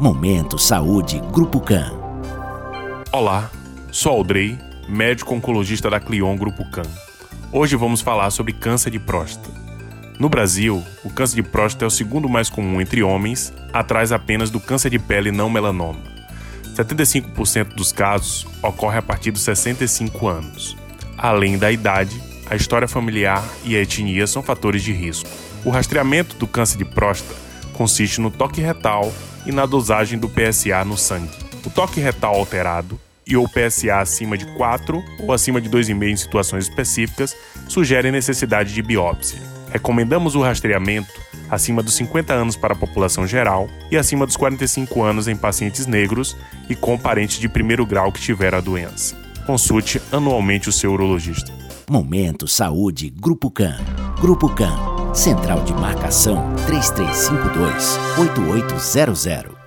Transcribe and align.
Momento 0.00 0.58
Saúde 0.58 1.20
Grupo 1.30 1.60
CAN. 1.60 1.92
Olá, 3.12 3.50
sou 3.92 4.12
Aldrey, 4.12 4.58
médico 4.88 5.34
oncologista 5.34 5.90
da 5.90 6.00
Clion 6.00 6.38
Grupo 6.38 6.64
CAN. 6.70 6.88
Hoje 7.52 7.76
vamos 7.76 8.00
falar 8.00 8.30
sobre 8.30 8.54
câncer 8.54 8.90
de 8.90 8.98
próstata. 8.98 9.50
No 10.18 10.30
Brasil, 10.30 10.82
o 11.04 11.10
câncer 11.10 11.36
de 11.36 11.42
próstata 11.42 11.84
é 11.84 11.88
o 11.88 11.90
segundo 11.90 12.30
mais 12.30 12.48
comum 12.48 12.80
entre 12.80 13.02
homens, 13.02 13.52
atrás 13.74 14.10
apenas 14.10 14.48
do 14.48 14.58
câncer 14.58 14.88
de 14.88 14.98
pele 14.98 15.30
não 15.30 15.50
melanoma. 15.50 16.00
75% 16.74 17.74
dos 17.74 17.92
casos 17.92 18.46
ocorre 18.62 18.96
a 18.96 19.02
partir 19.02 19.30
dos 19.32 19.42
65 19.42 20.26
anos. 20.26 20.78
Além 21.18 21.58
da 21.58 21.70
idade, 21.70 22.18
a 22.48 22.56
história 22.56 22.88
familiar 22.88 23.46
e 23.66 23.76
a 23.76 23.82
etnia 23.82 24.26
são 24.26 24.42
fatores 24.42 24.82
de 24.82 24.94
risco. 24.94 25.28
O 25.62 25.68
rastreamento 25.68 26.36
do 26.36 26.46
câncer 26.46 26.78
de 26.78 26.86
próstata 26.86 27.49
consiste 27.80 28.20
no 28.20 28.30
toque 28.30 28.60
retal 28.60 29.10
e 29.46 29.50
na 29.50 29.64
dosagem 29.64 30.18
do 30.18 30.28
PSA 30.28 30.84
no 30.84 30.98
sangue. 30.98 31.30
O 31.64 31.70
toque 31.70 31.98
retal 31.98 32.34
alterado 32.34 33.00
e 33.26 33.38
ou 33.38 33.48
PSA 33.48 34.00
acima 34.00 34.36
de 34.36 34.44
4 34.54 35.02
ou 35.20 35.32
acima 35.32 35.62
de 35.62 35.70
2,5 35.70 36.02
em 36.10 36.14
situações 36.14 36.68
específicas 36.68 37.34
sugerem 37.66 38.12
necessidade 38.12 38.74
de 38.74 38.82
biópsia. 38.82 39.40
Recomendamos 39.72 40.34
o 40.34 40.42
rastreamento 40.42 41.10
acima 41.48 41.82
dos 41.82 41.94
50 41.94 42.34
anos 42.34 42.54
para 42.54 42.74
a 42.74 42.78
população 42.78 43.26
geral 43.26 43.66
e 43.90 43.96
acima 43.96 44.26
dos 44.26 44.36
45 44.36 45.02
anos 45.02 45.26
em 45.26 45.34
pacientes 45.34 45.86
negros 45.86 46.36
e 46.68 46.74
com 46.74 46.98
parentes 46.98 47.38
de 47.38 47.48
primeiro 47.48 47.86
grau 47.86 48.12
que 48.12 48.20
tiveram 48.20 48.58
a 48.58 48.60
doença. 48.60 49.16
Consulte 49.46 50.02
anualmente 50.12 50.68
o 50.68 50.72
seu 50.72 50.92
urologista. 50.92 51.50
Momento 51.88 52.46
Saúde 52.46 53.08
Grupo 53.08 53.50
CAN. 53.50 53.78
Grupo 54.20 54.50
CAN. 54.50 54.89
Central 55.14 55.62
de 55.64 55.72
Marcação 55.74 56.54
3352 56.66 57.98
8800. 58.18 59.59